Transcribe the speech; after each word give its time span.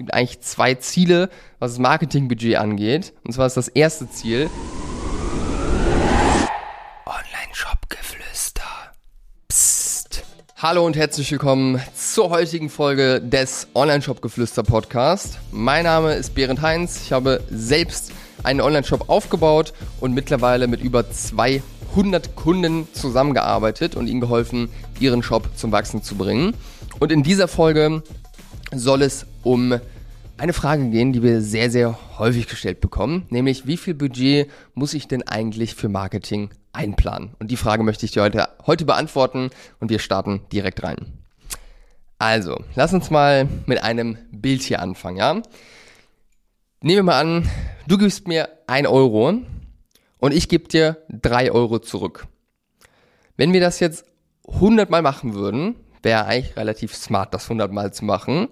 gibt 0.00 0.14
eigentlich 0.14 0.40
zwei 0.40 0.74
Ziele, 0.76 1.28
was 1.58 1.72
das 1.72 1.78
Marketingbudget 1.78 2.56
angeht. 2.56 3.12
Und 3.22 3.34
zwar 3.34 3.46
ist 3.46 3.58
das 3.58 3.68
erste 3.68 4.08
Ziel 4.08 4.48
Online-Shop-Geflüster. 7.04 8.62
Psst. 9.48 10.24
Hallo 10.56 10.86
und 10.86 10.96
herzlich 10.96 11.30
willkommen 11.30 11.82
zur 11.94 12.30
heutigen 12.30 12.70
Folge 12.70 13.20
des 13.20 13.68
Online-Shop-Geflüster 13.74 14.62
Podcast. 14.62 15.38
Mein 15.52 15.84
Name 15.84 16.14
ist 16.14 16.34
Berend 16.34 16.62
Heinz. 16.62 17.02
Ich 17.04 17.12
habe 17.12 17.42
selbst 17.50 18.12
einen 18.42 18.62
Online-Shop 18.62 19.10
aufgebaut 19.10 19.74
und 20.00 20.14
mittlerweile 20.14 20.66
mit 20.66 20.80
über 20.80 21.10
200 21.10 22.36
Kunden 22.36 22.88
zusammengearbeitet 22.94 23.96
und 23.96 24.06
ihnen 24.06 24.22
geholfen, 24.22 24.70
ihren 24.98 25.22
Shop 25.22 25.50
zum 25.56 25.72
Wachsen 25.72 26.02
zu 26.02 26.14
bringen. 26.14 26.54
Und 27.00 27.12
in 27.12 27.22
dieser 27.22 27.48
Folge 27.48 28.02
soll 28.72 29.02
es 29.02 29.26
um 29.42 29.78
eine 30.36 30.52
Frage 30.52 30.88
gehen, 30.88 31.12
die 31.12 31.22
wir 31.22 31.42
sehr, 31.42 31.70
sehr 31.70 31.98
häufig 32.18 32.48
gestellt 32.48 32.80
bekommen, 32.80 33.26
nämlich 33.30 33.66
wie 33.66 33.76
viel 33.76 33.94
Budget 33.94 34.50
muss 34.74 34.94
ich 34.94 35.06
denn 35.06 35.26
eigentlich 35.26 35.74
für 35.74 35.88
Marketing 35.88 36.50
einplanen? 36.72 37.34
Und 37.38 37.50
die 37.50 37.56
Frage 37.56 37.82
möchte 37.82 38.06
ich 38.06 38.12
dir 38.12 38.22
heute, 38.22 38.48
heute 38.66 38.84
beantworten 38.84 39.50
und 39.80 39.90
wir 39.90 39.98
starten 39.98 40.40
direkt 40.52 40.82
rein. 40.82 41.12
Also, 42.18 42.58
lass 42.74 42.92
uns 42.92 43.10
mal 43.10 43.48
mit 43.66 43.82
einem 43.82 44.18
Bild 44.30 44.62
hier 44.62 44.80
anfangen, 44.80 45.16
ja? 45.16 45.34
Nehmen 46.82 46.96
wir 46.96 47.02
mal 47.02 47.20
an, 47.20 47.48
du 47.86 47.98
gibst 47.98 48.26
mir 48.26 48.48
ein 48.66 48.86
Euro 48.86 49.34
und 50.18 50.32
ich 50.32 50.48
gebe 50.48 50.68
dir 50.68 50.98
drei 51.10 51.52
Euro 51.52 51.78
zurück. 51.78 52.26
Wenn 53.36 53.52
wir 53.52 53.60
das 53.60 53.80
jetzt 53.80 54.04
100 54.48 54.90
Mal 54.90 55.02
machen 55.02 55.34
würden, 55.34 55.76
wäre 56.02 56.24
eigentlich 56.26 56.56
relativ 56.56 56.94
smart, 56.94 57.34
das 57.34 57.44
100 57.44 57.72
Mal 57.72 57.92
zu 57.92 58.04
machen. 58.04 58.48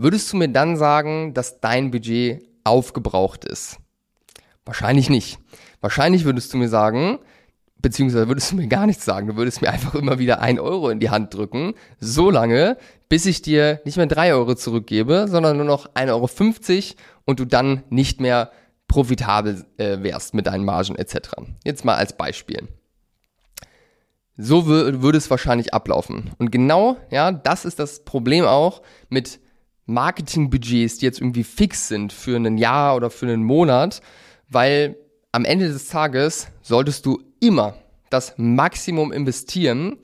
Würdest 0.00 0.32
du 0.32 0.36
mir 0.36 0.48
dann 0.48 0.76
sagen, 0.76 1.34
dass 1.34 1.60
dein 1.60 1.90
Budget 1.90 2.48
aufgebraucht 2.62 3.44
ist? 3.44 3.78
Wahrscheinlich 4.64 5.10
nicht. 5.10 5.40
Wahrscheinlich 5.80 6.24
würdest 6.24 6.54
du 6.54 6.56
mir 6.56 6.68
sagen, 6.68 7.18
beziehungsweise 7.78 8.28
würdest 8.28 8.52
du 8.52 8.56
mir 8.56 8.68
gar 8.68 8.86
nichts 8.86 9.04
sagen, 9.04 9.26
du 9.26 9.36
würdest 9.36 9.60
mir 9.60 9.70
einfach 9.72 9.96
immer 9.96 10.20
wieder 10.20 10.40
ein 10.40 10.60
Euro 10.60 10.90
in 10.90 11.00
die 11.00 11.10
Hand 11.10 11.34
drücken, 11.34 11.74
so 11.98 12.30
lange, 12.30 12.76
bis 13.08 13.26
ich 13.26 13.42
dir 13.42 13.80
nicht 13.84 13.96
mehr 13.96 14.06
drei 14.06 14.32
Euro 14.32 14.54
zurückgebe, 14.54 15.26
sondern 15.28 15.56
nur 15.56 15.66
noch 15.66 15.88
1,50 15.94 16.10
Euro 16.10 16.96
und 17.24 17.40
du 17.40 17.44
dann 17.44 17.82
nicht 17.90 18.20
mehr 18.20 18.52
profitabel 18.86 19.66
äh, 19.78 20.00
wärst 20.00 20.32
mit 20.32 20.46
deinen 20.46 20.64
Margen 20.64 20.94
etc. 20.94 21.30
Jetzt 21.64 21.84
mal 21.84 21.96
als 21.96 22.16
Beispiel. 22.16 22.68
So 24.36 24.66
würde 24.68 25.18
es 25.18 25.28
wahrscheinlich 25.28 25.74
ablaufen. 25.74 26.30
Und 26.38 26.52
genau, 26.52 26.96
ja, 27.10 27.32
das 27.32 27.64
ist 27.64 27.80
das 27.80 28.04
Problem 28.04 28.44
auch 28.44 28.82
mit 29.08 29.40
Marketingbudgets, 29.88 30.98
die 30.98 31.06
jetzt 31.06 31.20
irgendwie 31.20 31.44
fix 31.44 31.88
sind 31.88 32.12
für 32.12 32.36
ein 32.36 32.58
Jahr 32.58 32.94
oder 32.94 33.10
für 33.10 33.26
einen 33.26 33.42
Monat, 33.42 34.00
weil 34.48 34.96
am 35.32 35.44
Ende 35.44 35.68
des 35.68 35.88
Tages 35.88 36.48
solltest 36.62 37.06
du 37.06 37.22
immer 37.40 37.74
das 38.10 38.34
Maximum 38.36 39.12
investieren 39.12 39.96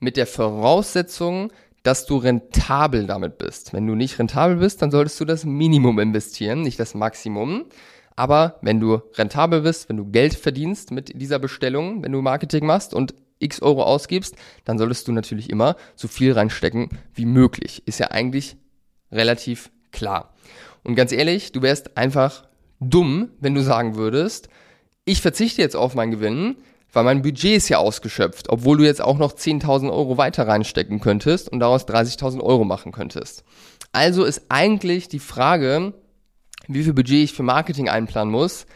mit 0.00 0.16
der 0.16 0.26
Voraussetzung, 0.26 1.50
dass 1.82 2.06
du 2.06 2.18
rentabel 2.18 3.06
damit 3.06 3.38
bist. 3.38 3.72
Wenn 3.72 3.86
du 3.86 3.94
nicht 3.94 4.18
rentabel 4.18 4.56
bist, 4.56 4.82
dann 4.82 4.90
solltest 4.90 5.18
du 5.20 5.24
das 5.24 5.44
Minimum 5.44 5.98
investieren, 5.98 6.62
nicht 6.62 6.78
das 6.78 6.94
Maximum. 6.94 7.64
Aber 8.14 8.58
wenn 8.62 8.80
du 8.80 9.00
rentabel 9.14 9.62
bist, 9.62 9.88
wenn 9.88 9.96
du 9.96 10.10
Geld 10.10 10.34
verdienst 10.34 10.90
mit 10.90 11.20
dieser 11.20 11.38
Bestellung, 11.38 12.02
wenn 12.02 12.12
du 12.12 12.20
Marketing 12.20 12.66
machst 12.66 12.94
und 12.94 13.14
x 13.38 13.60
Euro 13.62 13.82
ausgibst, 13.82 14.36
dann 14.64 14.78
solltest 14.78 15.08
du 15.08 15.12
natürlich 15.12 15.50
immer 15.50 15.76
so 15.96 16.06
viel 16.06 16.32
reinstecken 16.32 16.90
wie 17.14 17.26
möglich. 17.26 17.82
Ist 17.86 17.98
ja 17.98 18.10
eigentlich 18.10 18.56
relativ 19.12 19.70
klar. 19.92 20.34
Und 20.82 20.94
ganz 20.96 21.12
ehrlich, 21.12 21.52
du 21.52 21.62
wärst 21.62 21.96
einfach 21.96 22.44
dumm, 22.80 23.30
wenn 23.40 23.54
du 23.54 23.62
sagen 23.62 23.94
würdest, 23.96 24.48
ich 25.04 25.20
verzichte 25.20 25.62
jetzt 25.62 25.76
auf 25.76 25.94
meinen 25.94 26.10
Gewinn, 26.10 26.56
weil 26.92 27.04
mein 27.04 27.22
Budget 27.22 27.56
ist 27.56 27.68
ja 27.68 27.78
ausgeschöpft, 27.78 28.50
obwohl 28.50 28.78
du 28.78 28.84
jetzt 28.84 29.00
auch 29.00 29.18
noch 29.18 29.32
10.000 29.32 29.90
Euro 29.90 30.18
weiter 30.18 30.46
reinstecken 30.46 31.00
könntest 31.00 31.48
und 31.48 31.60
daraus 31.60 31.86
30.000 31.86 32.40
Euro 32.40 32.64
machen 32.64 32.92
könntest. 32.92 33.44
Also 33.92 34.24
ist 34.24 34.42
eigentlich 34.48 35.08
die 35.08 35.18
Frage, 35.18 35.94
wie 36.68 36.82
viel 36.82 36.92
Budget 36.92 37.24
ich 37.24 37.32
für 37.32 37.42
Marketing 37.42 37.88
einplanen 37.88 38.32
muss, 38.32 38.66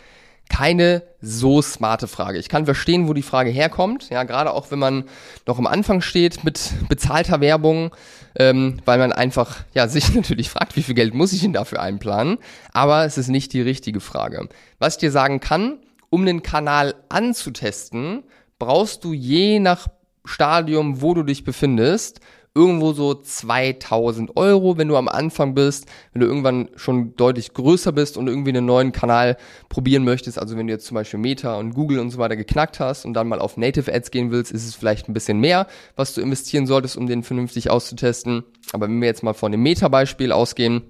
keine 0.48 1.02
so 1.20 1.60
smarte 1.60 2.08
Frage. 2.08 2.38
Ich 2.38 2.48
kann 2.48 2.64
verstehen, 2.64 3.08
wo 3.08 3.14
die 3.14 3.22
Frage 3.22 3.50
herkommt, 3.50 4.08
ja, 4.10 4.22
gerade 4.24 4.52
auch 4.52 4.70
wenn 4.70 4.78
man 4.78 5.04
noch 5.46 5.58
am 5.58 5.66
Anfang 5.66 6.00
steht 6.00 6.44
mit 6.44 6.72
bezahlter 6.88 7.40
Werbung, 7.40 7.94
ähm, 8.38 8.80
weil 8.84 8.98
man 8.98 9.12
einfach 9.12 9.64
ja 9.74 9.88
sich 9.88 10.14
natürlich 10.14 10.50
fragt, 10.50 10.76
wie 10.76 10.82
viel 10.82 10.94
Geld 10.94 11.14
muss 11.14 11.32
ich 11.32 11.40
denn 11.40 11.52
dafür 11.52 11.80
einplanen? 11.80 12.38
Aber 12.72 13.04
es 13.04 13.18
ist 13.18 13.28
nicht 13.28 13.52
die 13.52 13.62
richtige 13.62 14.00
Frage. 14.00 14.48
Was 14.78 14.94
ich 14.94 15.00
dir 15.00 15.10
sagen 15.10 15.40
kann, 15.40 15.78
um 16.10 16.24
den 16.24 16.42
Kanal 16.42 16.94
anzutesten, 17.08 18.22
brauchst 18.58 19.04
du 19.04 19.12
je 19.12 19.58
nach 19.58 19.88
Stadium, 20.24 21.02
wo 21.02 21.14
du 21.14 21.22
dich 21.22 21.44
befindest, 21.44 22.20
irgendwo 22.56 22.92
so 22.94 23.14
2000 23.14 24.36
Euro, 24.36 24.78
wenn 24.78 24.88
du 24.88 24.96
am 24.96 25.08
Anfang 25.08 25.54
bist, 25.54 25.86
wenn 26.12 26.20
du 26.22 26.26
irgendwann 26.26 26.70
schon 26.74 27.14
deutlich 27.14 27.52
größer 27.52 27.92
bist 27.92 28.16
und 28.16 28.26
irgendwie 28.26 28.50
einen 28.50 28.64
neuen 28.64 28.92
Kanal 28.92 29.36
probieren 29.68 30.04
möchtest, 30.04 30.38
also 30.38 30.56
wenn 30.56 30.66
du 30.66 30.72
jetzt 30.72 30.86
zum 30.86 30.94
Beispiel 30.94 31.20
Meta 31.20 31.56
und 31.58 31.74
Google 31.74 31.98
und 31.98 32.10
so 32.10 32.18
weiter 32.18 32.34
geknackt 32.34 32.80
hast 32.80 33.04
und 33.04 33.12
dann 33.12 33.28
mal 33.28 33.40
auf 33.40 33.58
Native 33.58 33.92
Ads 33.92 34.10
gehen 34.10 34.30
willst, 34.30 34.50
ist 34.50 34.66
es 34.66 34.74
vielleicht 34.74 35.08
ein 35.08 35.12
bisschen 35.12 35.38
mehr, 35.38 35.66
was 35.96 36.14
du 36.14 36.22
investieren 36.22 36.66
solltest, 36.66 36.96
um 36.96 37.06
den 37.06 37.22
vernünftig 37.22 37.70
auszutesten. 37.70 38.42
Aber 38.72 38.86
wenn 38.88 39.00
wir 39.00 39.06
jetzt 39.06 39.22
mal 39.22 39.34
von 39.34 39.52
dem 39.52 39.62
Meta-Beispiel 39.62 40.32
ausgehen, 40.32 40.82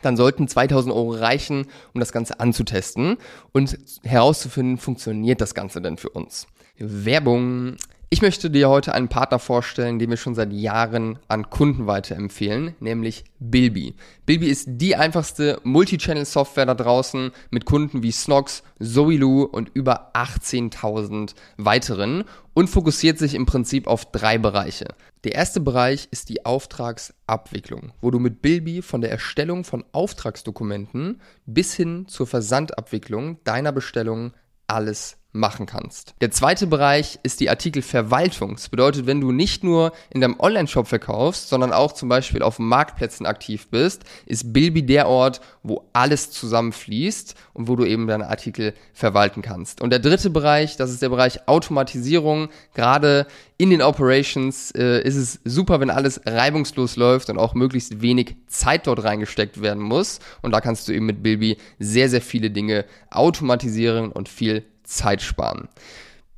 dann 0.00 0.16
sollten 0.16 0.48
2000 0.48 0.94
Euro 0.94 1.10
reichen, 1.12 1.66
um 1.92 2.00
das 2.00 2.12
Ganze 2.12 2.40
anzutesten 2.40 3.18
und 3.52 3.78
herauszufinden, 4.02 4.78
funktioniert 4.78 5.40
das 5.42 5.54
Ganze 5.54 5.82
denn 5.82 5.98
für 5.98 6.10
uns. 6.10 6.46
Werbung. 6.78 7.76
Ich 8.14 8.22
möchte 8.22 8.48
dir 8.48 8.68
heute 8.68 8.94
einen 8.94 9.08
Partner 9.08 9.40
vorstellen, 9.40 9.98
den 9.98 10.08
wir 10.08 10.16
schon 10.16 10.36
seit 10.36 10.52
Jahren 10.52 11.18
an 11.26 11.50
Kunden 11.50 11.88
weiterempfehlen, 11.88 12.76
nämlich 12.78 13.24
Bilby. 13.40 13.96
Bilby 14.24 14.46
ist 14.46 14.68
die 14.68 14.94
einfachste 14.94 15.60
Multi-Channel-Software 15.64 16.66
da 16.66 16.74
draußen 16.74 17.32
mit 17.50 17.64
Kunden 17.64 18.04
wie 18.04 18.12
Snox, 18.12 18.62
Zoilu 18.78 19.42
und 19.42 19.72
über 19.74 20.12
18.000 20.14 21.34
weiteren 21.56 22.22
und 22.54 22.70
fokussiert 22.70 23.18
sich 23.18 23.34
im 23.34 23.46
Prinzip 23.46 23.88
auf 23.88 24.12
drei 24.12 24.38
Bereiche. 24.38 24.94
Der 25.24 25.34
erste 25.34 25.58
Bereich 25.58 26.06
ist 26.12 26.28
die 26.28 26.46
Auftragsabwicklung, 26.46 27.94
wo 28.00 28.12
du 28.12 28.20
mit 28.20 28.42
Bilby 28.42 28.82
von 28.82 29.00
der 29.00 29.10
Erstellung 29.10 29.64
von 29.64 29.84
Auftragsdokumenten 29.90 31.20
bis 31.46 31.74
hin 31.74 32.06
zur 32.06 32.28
Versandabwicklung 32.28 33.42
deiner 33.42 33.72
Bestellung 33.72 34.34
alles 34.68 35.16
machen 35.34 35.66
kannst. 35.66 36.14
Der 36.20 36.30
zweite 36.30 36.66
Bereich 36.66 37.18
ist 37.24 37.40
die 37.40 37.50
Artikelverwaltung. 37.50 38.54
Das 38.54 38.68
bedeutet, 38.68 39.06
wenn 39.06 39.20
du 39.20 39.32
nicht 39.32 39.64
nur 39.64 39.92
in 40.10 40.20
deinem 40.20 40.38
Online-Shop 40.38 40.86
verkaufst, 40.86 41.48
sondern 41.48 41.72
auch 41.72 41.92
zum 41.92 42.08
Beispiel 42.08 42.42
auf 42.42 42.60
Marktplätzen 42.60 43.26
aktiv 43.26 43.66
bist, 43.68 44.04
ist 44.26 44.52
Bilby 44.52 44.86
der 44.86 45.08
Ort, 45.08 45.40
wo 45.64 45.88
alles 45.92 46.30
zusammenfließt 46.30 47.34
und 47.52 47.68
wo 47.68 47.74
du 47.74 47.84
eben 47.84 48.06
deine 48.06 48.28
Artikel 48.28 48.74
verwalten 48.92 49.42
kannst. 49.42 49.80
Und 49.80 49.90
der 49.90 49.98
dritte 49.98 50.30
Bereich, 50.30 50.76
das 50.76 50.90
ist 50.90 51.02
der 51.02 51.08
Bereich 51.08 51.48
Automatisierung. 51.48 52.48
Gerade 52.74 53.26
in 53.56 53.70
den 53.70 53.82
Operations 53.82 54.70
äh, 54.70 55.02
ist 55.02 55.16
es 55.16 55.40
super, 55.44 55.80
wenn 55.80 55.90
alles 55.90 56.20
reibungslos 56.24 56.94
läuft 56.94 57.28
und 57.28 57.38
auch 57.38 57.54
möglichst 57.54 58.00
wenig 58.00 58.36
Zeit 58.46 58.86
dort 58.86 59.02
reingesteckt 59.02 59.60
werden 59.60 59.82
muss. 59.82 60.20
Und 60.42 60.52
da 60.52 60.60
kannst 60.60 60.86
du 60.86 60.92
eben 60.92 61.06
mit 61.06 61.24
Bilby 61.24 61.56
sehr, 61.80 62.08
sehr 62.08 62.20
viele 62.20 62.50
Dinge 62.50 62.84
automatisieren 63.10 64.12
und 64.12 64.28
viel 64.28 64.64
Zeit 64.84 65.22
sparen. 65.22 65.68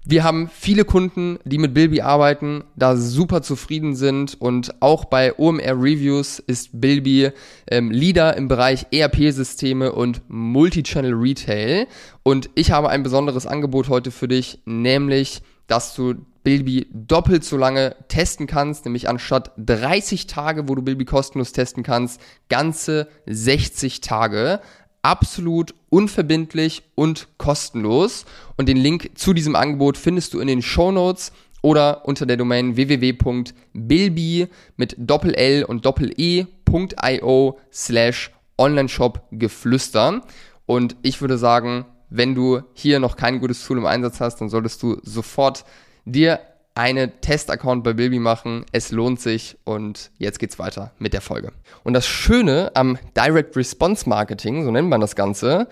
Wir 0.08 0.22
haben 0.22 0.48
viele 0.48 0.84
Kunden, 0.84 1.40
die 1.44 1.58
mit 1.58 1.74
Bilby 1.74 2.00
arbeiten, 2.00 2.62
da 2.76 2.96
super 2.96 3.42
zufrieden 3.42 3.96
sind 3.96 4.40
und 4.40 4.80
auch 4.80 5.06
bei 5.06 5.36
OMR 5.36 5.82
Reviews 5.82 6.38
ist 6.38 6.80
Bilby 6.80 7.32
ähm, 7.68 7.90
Leader 7.90 8.36
im 8.36 8.46
Bereich 8.46 8.86
ERP-Systeme 8.92 9.90
und 9.90 10.22
Multichannel 10.28 11.12
Retail. 11.12 11.88
Und 12.22 12.50
ich 12.54 12.70
habe 12.70 12.88
ein 12.88 13.02
besonderes 13.02 13.48
Angebot 13.48 13.88
heute 13.88 14.12
für 14.12 14.28
dich, 14.28 14.60
nämlich, 14.64 15.42
dass 15.66 15.96
du 15.96 16.14
Bilby 16.44 16.86
doppelt 16.92 17.42
so 17.42 17.56
lange 17.56 17.96
testen 18.06 18.46
kannst, 18.46 18.84
nämlich 18.84 19.08
anstatt 19.08 19.50
30 19.56 20.28
Tage, 20.28 20.68
wo 20.68 20.76
du 20.76 20.82
Bilby 20.82 21.04
kostenlos 21.04 21.50
testen 21.50 21.82
kannst, 21.82 22.20
ganze 22.48 23.08
60 23.26 24.02
Tage 24.02 24.60
absolut 25.02 25.74
unverbindlich 25.88 26.82
und 26.94 27.28
kostenlos. 27.38 28.24
Und 28.56 28.68
den 28.68 28.76
Link 28.76 29.10
zu 29.14 29.32
diesem 29.32 29.56
Angebot 29.56 29.96
findest 29.96 30.34
du 30.34 30.40
in 30.40 30.48
den 30.48 30.62
Show 30.62 30.92
Notes 30.92 31.32
oder 31.62 32.06
unter 32.06 32.26
der 32.26 32.36
Domain 32.36 32.76
www.bilby 32.76 34.48
mit 34.76 34.94
Doppel 34.98 35.34
L 35.34 35.64
und 35.64 35.84
Doppel 35.84 36.12
E.io 36.16 37.58
slash 37.72 38.30
Onlineshop 38.58 39.22
Geflüster. 39.32 40.22
Und 40.66 40.96
ich 41.02 41.20
würde 41.20 41.38
sagen, 41.38 41.86
wenn 42.08 42.34
du 42.34 42.62
hier 42.72 43.00
noch 43.00 43.16
kein 43.16 43.40
gutes 43.40 43.64
Tool 43.64 43.78
im 43.78 43.86
Einsatz 43.86 44.20
hast, 44.20 44.40
dann 44.40 44.48
solltest 44.48 44.82
du 44.82 44.98
sofort 45.02 45.64
dir 46.04 46.40
eine 46.76 47.20
Testaccount 47.20 47.82
bei 47.82 47.94
Bilby 47.94 48.18
machen. 48.18 48.66
Es 48.70 48.92
lohnt 48.92 49.18
sich 49.18 49.56
und 49.64 50.10
jetzt 50.18 50.38
geht's 50.38 50.58
weiter 50.58 50.92
mit 50.98 51.14
der 51.14 51.22
Folge. 51.22 51.52
Und 51.82 51.94
das 51.94 52.06
Schöne 52.06 52.70
am 52.74 52.98
Direct 53.16 53.56
Response 53.56 54.06
Marketing, 54.06 54.62
so 54.62 54.70
nennt 54.70 54.88
man 54.88 55.00
das 55.00 55.16
Ganze, 55.16 55.68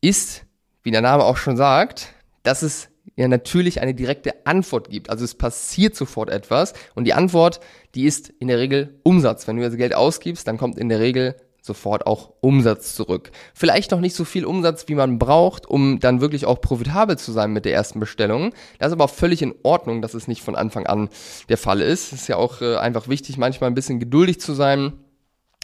ist, 0.00 0.44
wie 0.84 0.92
der 0.92 1.00
Name 1.00 1.24
auch 1.24 1.36
schon 1.36 1.56
sagt, 1.56 2.14
dass 2.44 2.62
es 2.62 2.90
ja 3.16 3.26
natürlich 3.26 3.80
eine 3.80 3.92
direkte 3.92 4.46
Antwort 4.46 4.88
gibt. 4.88 5.10
Also 5.10 5.24
es 5.24 5.34
passiert 5.34 5.96
sofort 5.96 6.30
etwas 6.30 6.74
und 6.94 7.04
die 7.04 7.14
Antwort, 7.14 7.58
die 7.96 8.04
ist 8.04 8.28
in 8.28 8.46
der 8.46 8.58
Regel 8.58 9.00
Umsatz. 9.02 9.48
Wenn 9.48 9.56
du 9.56 9.64
jetzt 9.64 9.76
Geld 9.76 9.94
ausgibst, 9.94 10.46
dann 10.46 10.58
kommt 10.58 10.78
in 10.78 10.88
der 10.88 11.00
Regel 11.00 11.34
sofort 11.64 12.06
auch 12.06 12.34
Umsatz 12.42 12.94
zurück. 12.94 13.30
Vielleicht 13.54 13.90
noch 13.90 14.00
nicht 14.00 14.14
so 14.14 14.26
viel 14.26 14.44
Umsatz, 14.44 14.86
wie 14.88 14.94
man 14.94 15.18
braucht, 15.18 15.66
um 15.66 15.98
dann 15.98 16.20
wirklich 16.20 16.44
auch 16.44 16.60
profitabel 16.60 17.16
zu 17.16 17.32
sein 17.32 17.54
mit 17.54 17.64
der 17.64 17.72
ersten 17.72 18.00
Bestellung. 18.00 18.52
Das 18.78 18.88
ist 18.88 18.92
aber 18.92 19.08
völlig 19.08 19.40
in 19.40 19.54
Ordnung, 19.62 20.02
dass 20.02 20.12
es 20.12 20.28
nicht 20.28 20.42
von 20.42 20.56
Anfang 20.56 20.86
an 20.86 21.08
der 21.48 21.56
Fall 21.56 21.80
ist. 21.80 22.12
Es 22.12 22.20
ist 22.20 22.28
ja 22.28 22.36
auch 22.36 22.60
äh, 22.60 22.76
einfach 22.76 23.08
wichtig, 23.08 23.38
manchmal 23.38 23.70
ein 23.70 23.74
bisschen 23.74 23.98
geduldig 23.98 24.40
zu 24.40 24.52
sein 24.52 24.92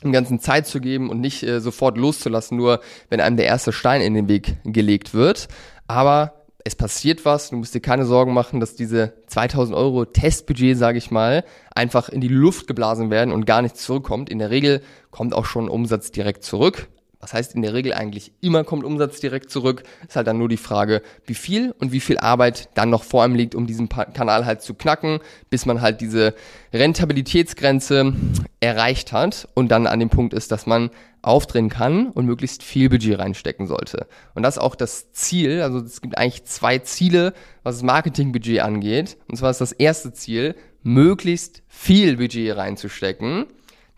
dem 0.02 0.12
ganzen 0.12 0.40
Zeit 0.40 0.66
zu 0.66 0.80
geben 0.80 1.10
und 1.10 1.20
nicht 1.20 1.42
äh, 1.42 1.60
sofort 1.60 1.98
loszulassen, 1.98 2.56
nur 2.56 2.80
wenn 3.10 3.20
einem 3.20 3.36
der 3.36 3.44
erste 3.44 3.70
Stein 3.70 4.00
in 4.00 4.14
den 4.14 4.28
Weg 4.28 4.56
gelegt 4.64 5.12
wird. 5.12 5.48
Aber 5.86 6.46
es 6.64 6.74
passiert 6.74 7.26
was, 7.26 7.50
du 7.50 7.56
musst 7.56 7.74
dir 7.74 7.80
keine 7.80 8.06
Sorgen 8.06 8.32
machen, 8.32 8.60
dass 8.60 8.74
diese 8.74 9.12
2000 9.30 9.76
Euro 9.76 10.04
Testbudget, 10.04 10.76
sage 10.76 10.98
ich 10.98 11.10
mal, 11.10 11.44
einfach 11.74 12.08
in 12.08 12.20
die 12.20 12.28
Luft 12.28 12.66
geblasen 12.66 13.10
werden 13.10 13.32
und 13.32 13.46
gar 13.46 13.62
nichts 13.62 13.82
zurückkommt. 13.84 14.28
In 14.28 14.38
der 14.38 14.50
Regel 14.50 14.82
kommt 15.10 15.34
auch 15.34 15.44
schon 15.44 15.68
Umsatz 15.68 16.10
direkt 16.10 16.42
zurück. 16.42 16.88
Was 17.20 17.34
heißt 17.34 17.54
in 17.54 17.60
der 17.60 17.74
Regel 17.74 17.92
eigentlich 17.92 18.32
immer 18.40 18.64
kommt 18.64 18.82
Umsatz 18.82 19.20
direkt 19.20 19.50
zurück? 19.50 19.82
Ist 20.08 20.16
halt 20.16 20.26
dann 20.26 20.38
nur 20.38 20.48
die 20.48 20.56
Frage, 20.56 21.02
wie 21.26 21.34
viel 21.34 21.74
und 21.78 21.92
wie 21.92 22.00
viel 22.00 22.18
Arbeit 22.18 22.70
dann 22.74 22.88
noch 22.88 23.04
vor 23.04 23.22
einem 23.22 23.34
liegt, 23.34 23.54
um 23.54 23.66
diesen 23.66 23.90
Kanal 23.90 24.46
halt 24.46 24.62
zu 24.62 24.72
knacken, 24.72 25.20
bis 25.50 25.66
man 25.66 25.82
halt 25.82 26.00
diese 26.00 26.34
Rentabilitätsgrenze 26.72 28.14
erreicht 28.60 29.12
hat 29.12 29.48
und 29.54 29.68
dann 29.70 29.86
an 29.86 30.00
dem 30.00 30.08
Punkt 30.08 30.32
ist, 30.32 30.50
dass 30.50 30.66
man 30.66 30.90
aufdrehen 31.22 31.68
kann 31.68 32.08
und 32.08 32.24
möglichst 32.24 32.62
viel 32.62 32.88
Budget 32.88 33.18
reinstecken 33.18 33.66
sollte. 33.66 34.06
Und 34.34 34.42
das 34.42 34.56
ist 34.56 34.62
auch 34.62 34.74
das 34.74 35.12
Ziel. 35.12 35.60
Also 35.60 35.78
es 35.80 36.00
gibt 36.00 36.16
eigentlich 36.16 36.44
zwei 36.44 36.78
Ziele, 36.78 37.34
was 37.62 37.76
das 37.76 37.82
Marketingbudget 37.82 38.60
angeht. 38.60 39.18
Und 39.28 39.36
zwar 39.36 39.50
ist 39.50 39.60
das 39.60 39.72
erste 39.72 40.14
Ziel, 40.14 40.54
möglichst 40.82 41.62
viel 41.68 42.16
Budget 42.16 42.56
reinzustecken 42.56 43.46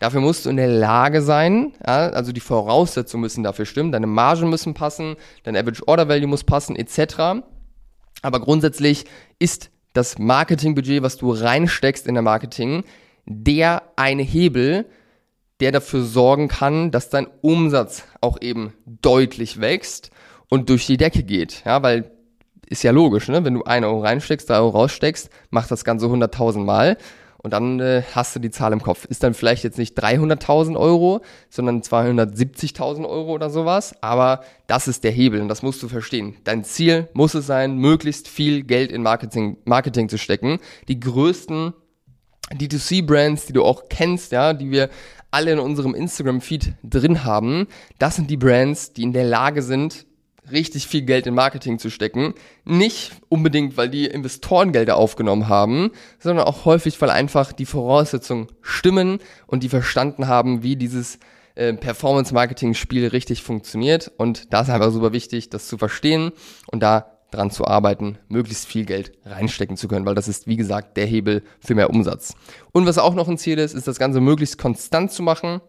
Dafür 0.03 0.19
musst 0.19 0.45
du 0.45 0.49
in 0.49 0.57
der 0.57 0.67
Lage 0.67 1.21
sein, 1.21 1.71
ja, 1.87 2.09
also 2.09 2.33
die 2.33 2.41
Voraussetzungen 2.41 3.21
müssen 3.21 3.41
dafür 3.41 3.65
stimmen, 3.65 3.93
deine 3.93 4.05
Margen 4.05 4.49
müssen 4.49 4.73
passen, 4.73 5.15
dein 5.43 5.55
Average 5.55 5.87
Order 5.87 6.09
Value 6.09 6.27
muss 6.27 6.43
passen, 6.43 6.75
etc. 6.75 7.41
Aber 8.21 8.41
grundsätzlich 8.41 9.05
ist 9.39 9.71
das 9.93 10.19
Marketingbudget, 10.19 11.03
was 11.03 11.15
du 11.15 11.31
reinsteckst 11.31 12.05
in 12.05 12.15
der 12.15 12.21
Marketing, 12.21 12.83
der 13.25 13.81
eine 13.95 14.23
Hebel, 14.23 14.87
der 15.61 15.71
dafür 15.71 16.03
sorgen 16.03 16.49
kann, 16.49 16.91
dass 16.91 17.09
dein 17.09 17.27
Umsatz 17.39 18.03
auch 18.19 18.41
eben 18.41 18.73
deutlich 18.85 19.61
wächst 19.61 20.11
und 20.49 20.67
durch 20.67 20.85
die 20.85 20.97
Decke 20.97 21.23
geht. 21.23 21.63
Ja, 21.63 21.81
weil 21.81 22.11
ist 22.65 22.83
ja 22.83 22.91
logisch, 22.91 23.29
ne? 23.29 23.45
Wenn 23.45 23.53
du 23.53 23.63
1 23.63 23.85
Euro 23.85 24.01
reinsteckst, 24.01 24.49
3 24.49 24.57
Euro 24.57 24.79
raussteckst, 24.79 25.29
macht 25.49 25.71
das 25.71 25.85
Ganze 25.85 26.07
100.000 26.07 26.59
Mal. 26.59 26.97
Und 27.43 27.51
dann 27.51 27.81
äh, 27.81 28.03
hast 28.13 28.33
du 28.35 28.39
die 28.39 28.51
Zahl 28.51 28.71
im 28.71 28.81
Kopf. 28.81 29.03
Ist 29.03 29.21
dann 29.21 29.33
vielleicht 29.33 29.65
jetzt 29.65 29.77
nicht 29.77 30.01
300.000 30.01 30.77
Euro, 30.77 31.21
sondern 31.49 31.81
270.000 31.81 33.07
Euro 33.07 33.33
oder 33.33 33.49
sowas. 33.49 33.93
Aber 34.01 34.43
das 34.67 34.87
ist 34.87 35.03
der 35.03 35.11
Hebel 35.11 35.41
und 35.41 35.49
das 35.49 35.61
musst 35.61 35.83
du 35.83 35.89
verstehen. 35.89 36.37
Dein 36.45 36.63
Ziel 36.63 37.09
muss 37.13 37.33
es 37.33 37.45
sein, 37.45 37.75
möglichst 37.75 38.29
viel 38.29 38.63
Geld 38.63 38.93
in 38.93 39.03
Marketing, 39.03 39.57
Marketing 39.65 40.07
zu 40.07 40.17
stecken. 40.17 40.59
Die 40.87 41.01
größten 41.01 41.73
D2C-Brands, 42.53 43.45
die 43.47 43.53
du 43.53 43.65
auch 43.65 43.89
kennst, 43.89 44.31
ja, 44.31 44.53
die 44.53 44.71
wir 44.71 44.89
alle 45.29 45.51
in 45.51 45.59
unserem 45.59 45.95
Instagram-Feed 45.95 46.75
drin 46.81 47.25
haben, 47.25 47.67
das 47.99 48.15
sind 48.15 48.29
die 48.29 48.37
Brands, 48.37 48.93
die 48.93 49.03
in 49.03 49.11
der 49.11 49.25
Lage 49.25 49.63
sind, 49.63 50.05
richtig 50.51 50.87
viel 50.87 51.01
Geld 51.03 51.27
in 51.27 51.33
Marketing 51.33 51.79
zu 51.79 51.89
stecken. 51.89 52.33
Nicht 52.65 53.13
unbedingt, 53.29 53.77
weil 53.77 53.89
die 53.89 54.05
Investorengelder 54.05 54.97
aufgenommen 54.97 55.47
haben, 55.47 55.91
sondern 56.19 56.45
auch 56.45 56.65
häufig, 56.65 56.99
weil 57.01 57.09
einfach 57.09 57.51
die 57.51 57.65
Voraussetzungen 57.65 58.47
stimmen 58.61 59.19
und 59.47 59.63
die 59.63 59.69
verstanden 59.69 60.27
haben, 60.27 60.63
wie 60.63 60.75
dieses 60.75 61.19
äh, 61.55 61.73
Performance-Marketing-Spiel 61.73 63.07
richtig 63.07 63.43
funktioniert. 63.43 64.11
Und 64.17 64.53
da 64.53 64.61
ist 64.61 64.69
einfach 64.69 64.91
super 64.91 65.13
wichtig, 65.13 65.49
das 65.49 65.67
zu 65.67 65.77
verstehen 65.77 66.31
und 66.71 66.81
da 66.81 67.13
dran 67.33 67.51
zu 67.51 67.65
arbeiten, 67.65 68.17
möglichst 68.27 68.65
viel 68.65 68.85
Geld 68.85 69.11
reinstecken 69.25 69.75
zu 69.75 69.87
können, 69.87 70.05
weil 70.05 70.15
das 70.15 70.27
ist, 70.27 70.47
wie 70.47 70.55
gesagt, 70.55 70.97
der 70.97 71.05
Hebel 71.05 71.43
für 71.59 71.75
mehr 71.75 71.89
Umsatz. 71.89 72.35
Und 72.71 72.85
was 72.85 72.97
auch 72.97 73.15
noch 73.15 73.27
ein 73.27 73.37
Ziel 73.37 73.57
ist, 73.59 73.73
ist 73.73 73.87
das 73.87 73.99
Ganze 73.99 74.21
möglichst 74.21 74.57
konstant 74.57 75.11
zu 75.11 75.23
machen. 75.23 75.61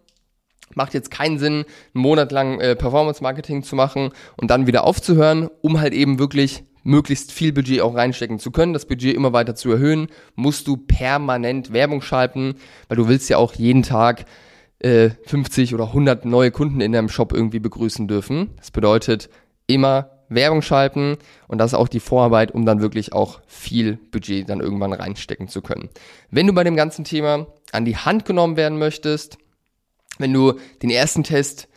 Macht 0.74 0.94
jetzt 0.94 1.10
keinen 1.10 1.38
Sinn, 1.38 1.64
einen 1.94 2.02
Monat 2.02 2.32
lang 2.32 2.60
äh, 2.60 2.74
Performance-Marketing 2.74 3.62
zu 3.62 3.76
machen 3.76 4.10
und 4.36 4.50
dann 4.50 4.66
wieder 4.66 4.84
aufzuhören, 4.84 5.48
um 5.60 5.80
halt 5.80 5.92
eben 5.92 6.18
wirklich 6.18 6.64
möglichst 6.84 7.32
viel 7.32 7.52
Budget 7.52 7.80
auch 7.80 7.94
reinstecken 7.94 8.38
zu 8.38 8.50
können, 8.50 8.72
das 8.72 8.86
Budget 8.86 9.14
immer 9.16 9.32
weiter 9.32 9.54
zu 9.54 9.72
erhöhen, 9.72 10.08
musst 10.34 10.68
du 10.68 10.76
permanent 10.76 11.72
Werbung 11.72 12.02
schalten, 12.02 12.56
weil 12.88 12.96
du 12.96 13.08
willst 13.08 13.28
ja 13.30 13.38
auch 13.38 13.54
jeden 13.54 13.82
Tag 13.82 14.26
äh, 14.80 15.10
50 15.26 15.74
oder 15.74 15.88
100 15.88 16.24
neue 16.24 16.50
Kunden 16.50 16.80
in 16.80 16.92
deinem 16.92 17.08
Shop 17.08 17.32
irgendwie 17.32 17.58
begrüßen 17.58 18.06
dürfen. 18.06 18.50
Das 18.58 18.70
bedeutet 18.70 19.30
immer 19.66 20.10
Werbung 20.28 20.62
schalten 20.62 21.16
und 21.48 21.58
das 21.58 21.72
ist 21.72 21.78
auch 21.78 21.88
die 21.88 22.00
Vorarbeit, 22.00 22.52
um 22.52 22.66
dann 22.66 22.80
wirklich 22.80 23.12
auch 23.12 23.40
viel 23.46 23.96
Budget 24.10 24.48
dann 24.48 24.60
irgendwann 24.60 24.92
reinstecken 24.92 25.48
zu 25.48 25.62
können. 25.62 25.88
Wenn 26.30 26.46
du 26.46 26.52
bei 26.52 26.64
dem 26.64 26.76
ganzen 26.76 27.04
Thema 27.04 27.46
an 27.72 27.84
die 27.84 27.96
Hand 27.96 28.24
genommen 28.24 28.56
werden 28.56 28.78
möchtest, 28.78 29.38
wenn 30.18 30.32
du 30.32 30.54
den 30.82 30.90
ersten 30.90 31.24
Test 31.24 31.68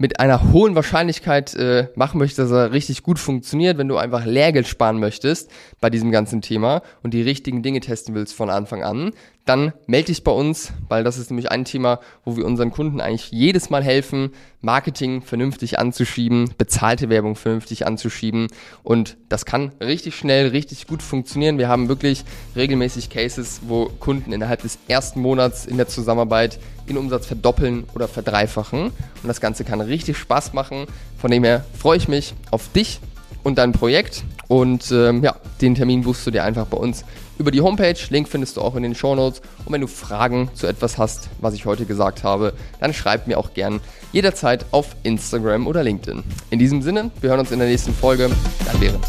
mit 0.00 0.20
einer 0.20 0.52
hohen 0.52 0.76
Wahrscheinlichkeit 0.76 1.54
äh, 1.54 1.88
machen 1.96 2.18
möchtest, 2.18 2.38
dass 2.38 2.50
er 2.52 2.72
richtig 2.72 3.02
gut 3.02 3.18
funktioniert, 3.18 3.78
wenn 3.78 3.88
du 3.88 3.96
einfach 3.96 4.24
Lehrgeld 4.24 4.68
sparen 4.68 5.00
möchtest 5.00 5.50
bei 5.80 5.90
diesem 5.90 6.12
ganzen 6.12 6.40
Thema 6.40 6.82
und 7.02 7.14
die 7.14 7.22
richtigen 7.22 7.62
Dinge 7.62 7.80
testen 7.80 8.14
willst 8.14 8.34
von 8.34 8.48
Anfang 8.48 8.84
an, 8.84 9.10
dann 9.48 9.72
melde 9.86 10.06
dich 10.06 10.24
bei 10.24 10.32
uns, 10.32 10.72
weil 10.88 11.04
das 11.04 11.16
ist 11.16 11.30
nämlich 11.30 11.50
ein 11.50 11.64
Thema, 11.64 12.00
wo 12.24 12.36
wir 12.36 12.44
unseren 12.44 12.70
Kunden 12.70 13.00
eigentlich 13.00 13.30
jedes 13.30 13.70
Mal 13.70 13.82
helfen, 13.82 14.32
Marketing 14.60 15.22
vernünftig 15.22 15.78
anzuschieben, 15.78 16.50
bezahlte 16.58 17.08
Werbung 17.08 17.34
vernünftig 17.34 17.86
anzuschieben 17.86 18.48
und 18.82 19.16
das 19.28 19.46
kann 19.46 19.72
richtig 19.80 20.16
schnell, 20.16 20.48
richtig 20.48 20.86
gut 20.86 21.02
funktionieren. 21.02 21.58
Wir 21.58 21.68
haben 21.68 21.88
wirklich 21.88 22.24
regelmäßig 22.56 23.08
Cases, 23.08 23.60
wo 23.66 23.86
Kunden 23.86 24.32
innerhalb 24.32 24.62
des 24.62 24.78
ersten 24.88 25.20
Monats 25.20 25.64
in 25.64 25.76
der 25.76 25.88
Zusammenarbeit 25.88 26.58
den 26.88 26.98
Umsatz 26.98 27.26
verdoppeln 27.26 27.84
oder 27.94 28.08
verdreifachen 28.08 28.86
und 28.86 29.28
das 29.28 29.40
Ganze 29.40 29.64
kann 29.64 29.80
richtig 29.80 30.18
Spaß 30.18 30.52
machen. 30.52 30.86
Von 31.16 31.30
dem 31.30 31.44
her 31.44 31.64
freue 31.76 31.96
ich 31.96 32.08
mich 32.08 32.34
auf 32.50 32.70
dich 32.72 33.00
und 33.42 33.58
dein 33.58 33.72
Projekt 33.72 34.24
und 34.48 34.90
ähm, 34.90 35.22
ja, 35.22 35.36
den 35.60 35.74
Termin 35.74 36.02
buchst 36.02 36.26
du 36.26 36.30
dir 36.30 36.44
einfach 36.44 36.66
bei 36.66 36.76
uns 36.76 37.04
über 37.38 37.50
die 37.50 37.60
Homepage. 37.60 37.96
Link 38.10 38.28
findest 38.28 38.56
du 38.56 38.60
auch 38.60 38.74
in 38.74 38.82
den 38.82 38.94
Show 38.94 39.14
Notes. 39.14 39.40
Und 39.64 39.72
wenn 39.72 39.80
du 39.80 39.86
Fragen 39.86 40.50
zu 40.54 40.66
etwas 40.66 40.98
hast, 40.98 41.28
was 41.40 41.54
ich 41.54 41.66
heute 41.66 41.84
gesagt 41.84 42.24
habe, 42.24 42.52
dann 42.80 42.92
schreib 42.92 43.26
mir 43.26 43.38
auch 43.38 43.54
gern 43.54 43.80
jederzeit 44.12 44.66
auf 44.72 44.96
Instagram 45.02 45.66
oder 45.66 45.82
LinkedIn. 45.82 46.24
In 46.50 46.58
diesem 46.58 46.82
Sinne, 46.82 47.10
wir 47.20 47.30
hören 47.30 47.40
uns 47.40 47.52
in 47.52 47.58
der 47.58 47.68
nächsten 47.68 47.94
Folge. 47.94 48.30
Dann 48.66 48.80
während. 48.80 49.04